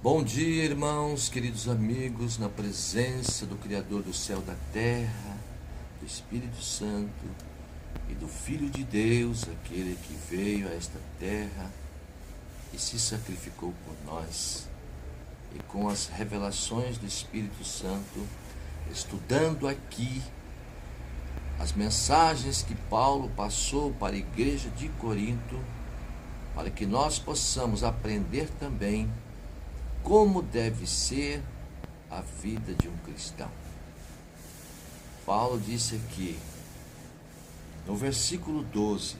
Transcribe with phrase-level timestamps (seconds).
[0.00, 5.36] Bom dia, irmãos, queridos amigos, na presença do Criador do céu e da terra,
[5.98, 7.26] do Espírito Santo
[8.08, 11.68] e do Filho de Deus, aquele que veio a esta terra
[12.72, 14.68] e se sacrificou por nós.
[15.56, 18.24] E com as revelações do Espírito Santo,
[18.92, 20.22] estudando aqui
[21.58, 25.58] as mensagens que Paulo passou para a igreja de Corinto,
[26.54, 29.10] para que nós possamos aprender também
[30.02, 31.42] como deve ser
[32.10, 33.50] a vida de um cristão.
[35.26, 36.38] Paulo disse aqui,
[37.86, 39.16] no versículo 12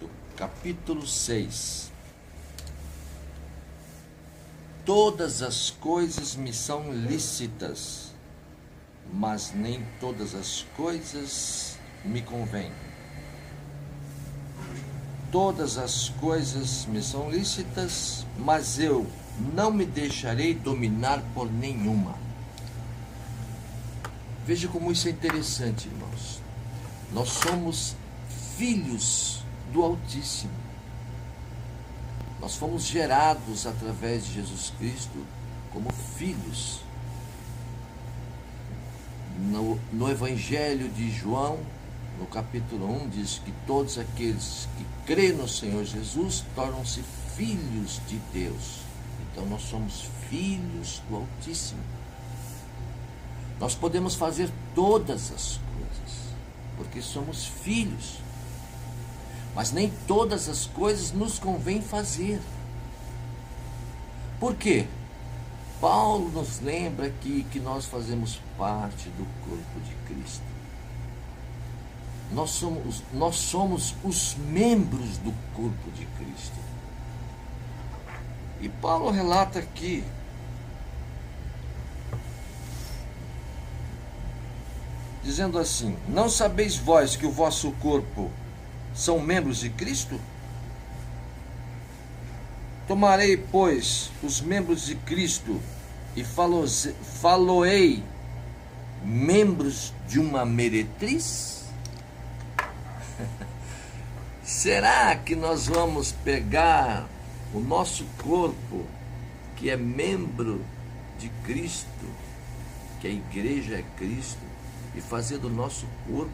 [0.00, 1.92] do capítulo 6,
[4.84, 8.12] Todas as coisas me são lícitas,
[9.10, 12.70] mas nem todas as coisas me convêm.
[15.32, 19.06] Todas as coisas me são lícitas, mas eu
[19.54, 22.14] não me deixarei dominar por nenhuma.
[24.46, 26.40] Veja como isso é interessante, irmãos.
[27.12, 27.96] Nós somos
[28.56, 30.52] filhos do Altíssimo.
[32.40, 35.24] Nós fomos gerados através de Jesus Cristo
[35.72, 36.80] como filhos.
[39.38, 41.58] No, no Evangelho de João,
[42.18, 47.02] no capítulo 1, diz que todos aqueles que crêem no Senhor Jesus tornam-se
[47.34, 48.83] filhos de Deus.
[49.34, 51.82] Então nós somos filhos do Altíssimo.
[53.58, 56.20] Nós podemos fazer todas as coisas,
[56.76, 58.20] porque somos filhos.
[59.56, 62.40] Mas nem todas as coisas nos convém fazer.
[64.38, 64.86] Por quê?
[65.80, 70.44] Paulo nos lembra aqui que nós fazemos parte do corpo de Cristo.
[72.32, 76.73] Nós somos, nós somos os membros do corpo de Cristo.
[78.64, 80.02] E Paulo relata aqui
[85.22, 88.30] dizendo assim: Não sabeis vós que o vosso corpo
[88.94, 90.18] são membros de Cristo?
[92.88, 95.60] Tomarei, pois, os membros de Cristo
[96.16, 98.02] e faloei
[99.02, 101.64] membros de uma meretriz?
[104.42, 107.06] Será que nós vamos pegar
[107.54, 108.84] o nosso corpo,
[109.56, 110.60] que é membro
[111.18, 111.86] de Cristo,
[113.00, 114.42] que a igreja é Cristo,
[114.94, 116.30] e fazer do nosso corpo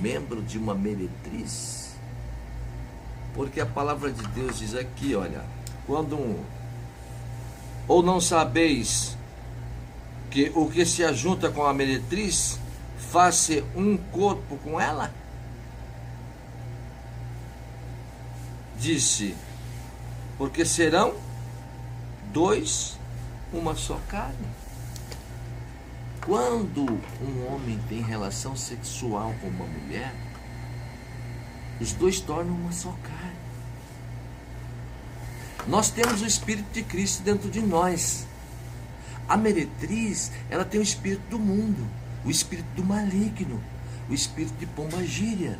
[0.00, 1.94] membro de uma meretriz?
[3.32, 5.44] Porque a palavra de Deus diz aqui, olha,
[5.86, 6.42] quando um,
[7.86, 9.16] ou não sabeis
[10.30, 12.58] que o que se ajunta com a meretriz
[12.98, 15.14] faz-se um corpo com ela?
[18.78, 19.34] Disse
[20.38, 21.14] porque serão
[22.32, 22.98] dois,
[23.52, 24.46] uma só carne.
[26.24, 30.12] Quando um homem tem relação sexual com uma mulher,
[31.80, 33.36] os dois tornam uma só carne.
[35.66, 38.26] Nós temos o Espírito de Cristo dentro de nós.
[39.28, 41.88] A meretriz, ela tem o espírito do mundo,
[42.24, 43.60] o espírito do maligno,
[44.08, 45.58] o espírito de pombagíria.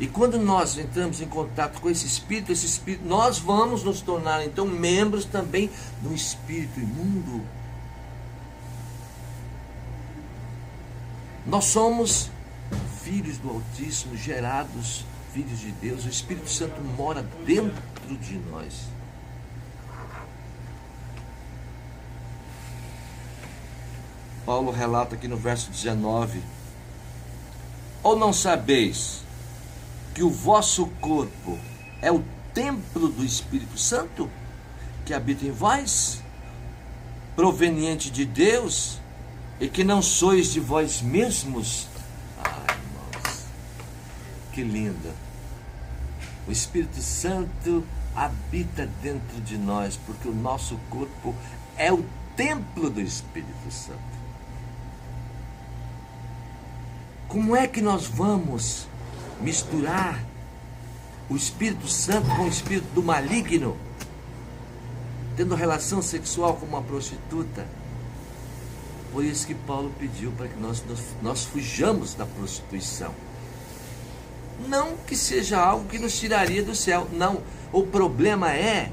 [0.00, 4.42] E quando nós entramos em contato com esse espírito, esse espírito, nós vamos nos tornar
[4.42, 7.44] então membros também do espírito imundo.
[11.44, 12.30] Nós somos
[13.02, 16.06] filhos do Altíssimo, gerados filhos de Deus.
[16.06, 18.84] O Espírito Santo mora dentro de nós.
[24.46, 26.42] Paulo relata aqui no verso 19:
[28.02, 29.28] Ou não sabeis
[30.14, 31.58] que o vosso corpo
[32.02, 32.22] é o
[32.52, 34.30] templo do Espírito Santo
[35.04, 36.22] que habita em vós,
[37.34, 39.00] proveniente de Deus,
[39.58, 41.88] e que não sois de vós mesmos.
[42.42, 43.44] Ah, irmãos,
[44.52, 45.14] que linda!
[46.46, 47.84] O Espírito Santo
[48.14, 51.34] habita dentro de nós, porque o nosso corpo
[51.76, 52.04] é o
[52.36, 53.98] templo do Espírito Santo.
[57.28, 58.86] Como é que nós vamos
[59.40, 60.24] misturar
[61.28, 63.76] o Espírito Santo com o Espírito do maligno,
[65.36, 67.66] tendo relação sexual com uma prostituta.
[69.12, 73.14] Por isso que Paulo pediu para que nós, nós, nós fujamos da prostituição.
[74.68, 77.42] Não que seja algo que nos tiraria do céu, não.
[77.72, 78.90] O problema é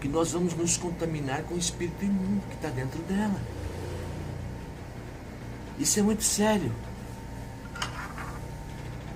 [0.00, 3.40] que nós vamos nos contaminar com o espírito imundo que está dentro dela.
[5.78, 6.70] Isso é muito sério.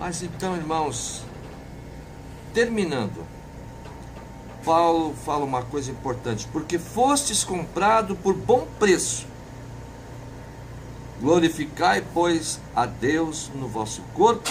[0.00, 1.23] Mas então, irmãos,
[2.55, 3.23] terminando,
[4.64, 9.26] Paulo fala uma coisa importante: porque fostes comprado por bom preço.
[11.20, 14.50] Glorificai, pois, a Deus no vosso corpo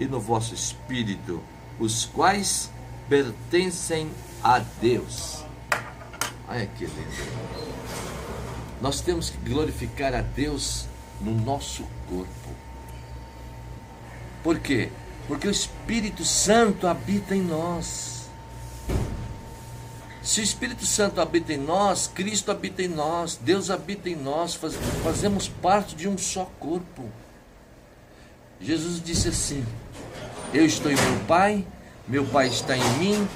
[0.00, 1.40] e no vosso espírito,
[1.78, 2.68] os quais
[3.08, 4.10] pertencem
[4.42, 5.44] a Deus.
[6.48, 7.32] Olha que lindo.
[8.80, 10.88] Nós temos que glorificar a Deus
[11.20, 12.61] no nosso corpo.
[14.42, 14.90] Por quê?
[15.28, 18.22] Porque o Espírito Santo habita em nós.
[20.22, 24.54] Se o Espírito Santo habita em nós, Cristo habita em nós, Deus habita em nós,
[24.54, 27.04] faz, fazemos parte de um só corpo.
[28.60, 29.66] Jesus disse assim:
[30.54, 31.66] Eu estou em meu Pai,
[32.06, 33.28] meu Pai está em mim,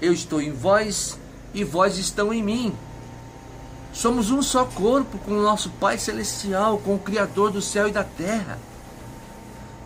[0.00, 1.16] eu estou em vós
[1.54, 2.74] e vós estão em mim.
[3.92, 7.92] Somos um só corpo com o nosso Pai Celestial, com o Criador do céu e
[7.92, 8.58] da terra.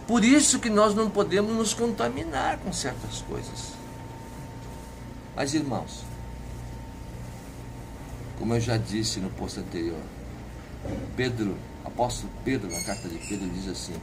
[0.07, 3.73] Por isso que nós não podemos nos contaminar com certas coisas.
[5.35, 6.05] Mas irmãos,
[8.39, 10.01] como eu já disse no posto anterior,
[11.17, 13.95] Pedro, apóstolo Pedro, na carta de Pedro, diz assim: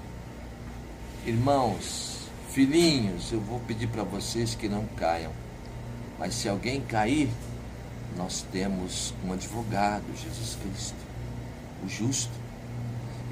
[1.25, 2.17] Irmãos,
[2.49, 5.31] filhinhos, eu vou pedir para vocês que não caiam,
[6.19, 7.29] mas se alguém cair,
[8.17, 10.97] nós temos um advogado, Jesus Cristo,
[11.83, 12.42] o justo.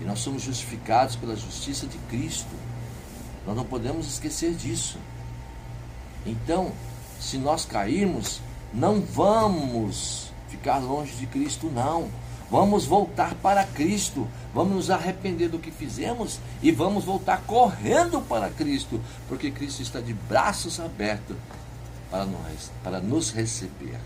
[0.01, 2.49] E nós somos justificados pela justiça de Cristo.
[3.45, 4.97] Nós não podemos esquecer disso.
[6.25, 6.71] Então,
[7.19, 8.41] se nós cairmos,
[8.73, 12.09] não vamos ficar longe de Cristo, não.
[12.49, 18.49] Vamos voltar para Cristo, vamos nos arrepender do que fizemos e vamos voltar correndo para
[18.49, 18.99] Cristo,
[19.29, 21.37] porque Cristo está de braços abertos
[22.09, 23.97] para nós, para nos receber.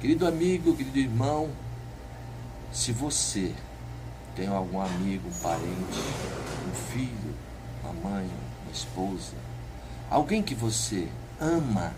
[0.00, 1.48] Querido amigo, querido irmão,
[2.72, 3.52] se você
[4.34, 6.00] tem algum amigo, parente,
[6.68, 7.34] um filho,
[7.82, 8.30] uma mãe,
[8.62, 9.34] uma esposa,
[10.10, 11.08] alguém que você
[11.40, 11.92] ama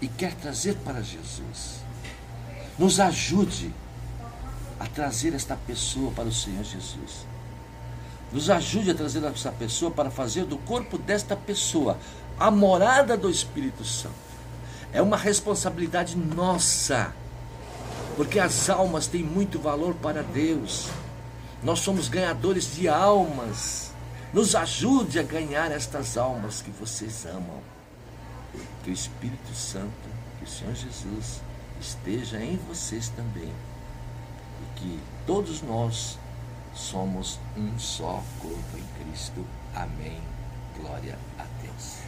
[0.00, 1.80] e quer trazer para Jesus,
[2.78, 3.72] nos ajude
[4.78, 7.26] a trazer esta pessoa para o Senhor Jesus.
[8.32, 11.98] Nos ajude a trazer esta pessoa para fazer do corpo desta pessoa
[12.38, 14.14] a morada do Espírito Santo.
[14.92, 17.14] É uma responsabilidade nossa,
[18.16, 20.88] porque as almas têm muito valor para Deus.
[21.62, 23.92] Nós somos ganhadores de almas.
[24.32, 27.60] Nos ajude a ganhar estas almas que vocês amam.
[28.82, 29.92] Que o Espírito Santo,
[30.38, 31.40] que o Senhor Jesus
[31.80, 33.52] esteja em vocês também.
[34.62, 36.18] E que todos nós
[36.74, 39.44] somos um só corpo em Cristo.
[39.74, 40.20] Amém.
[40.80, 41.98] Glória a Deus.